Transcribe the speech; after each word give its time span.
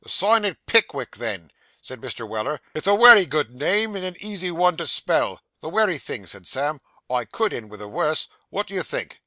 'Sign 0.03 0.43
it 0.45 0.57
"Pickwick," 0.65 1.17
then,' 1.17 1.51
said 1.79 2.01
Mr. 2.01 2.27
Weller; 2.27 2.59
'it's 2.73 2.87
a 2.87 2.95
wery 2.95 3.23
good 3.23 3.53
name, 3.55 3.95
and 3.95 4.03
a 4.03 4.25
easy 4.25 4.49
one 4.49 4.75
to 4.77 4.87
spell.' 4.87 5.41
The 5.59 5.69
wery 5.69 5.99
thing,' 5.99 6.25
said 6.25 6.47
Sam. 6.47 6.81
'I 7.07 7.25
_could 7.25 7.51
_end 7.51 7.69
with 7.69 7.83
a 7.83 7.87
werse; 7.87 8.27
what 8.49 8.65
do 8.65 8.73
you 8.73 8.81
think? 8.81 9.19